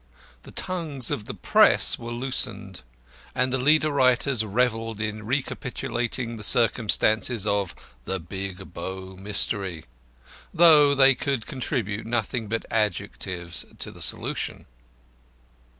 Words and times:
The 0.41 0.49
tongues 0.51 1.11
of 1.11 1.25
the 1.25 1.35
Press 1.35 1.99
were 1.99 2.09
loosened, 2.09 2.81
and 3.35 3.53
the 3.53 3.59
leader 3.59 3.91
writers 3.91 4.43
revelled 4.43 4.99
in 4.99 5.27
recapitulating 5.27 6.37
the 6.37 6.43
circumstances 6.43 7.45
of 7.45 7.75
"The 8.05 8.19
Big 8.19 8.73
Bow 8.73 9.15
Mystery," 9.15 9.85
though 10.51 10.95
they 10.95 11.13
could 11.13 11.45
contribute 11.45 12.07
nothing 12.07 12.47
but 12.47 12.65
adjectives 12.71 13.63
to 13.77 13.91
the 13.91 14.01
solution. 14.01 14.65